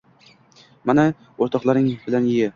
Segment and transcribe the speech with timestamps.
[0.91, 1.05] Mana,
[1.47, 2.45] o‘rtoqlaring bilan ye.